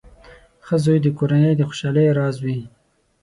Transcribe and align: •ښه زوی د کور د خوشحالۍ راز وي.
•ښه 0.65 0.75
زوی 0.83 0.97
د 1.03 1.07
کور 1.17 1.31
د 1.57 1.61
خوشحالۍ 1.69 2.07
راز 2.17 2.35
وي. 2.43 2.59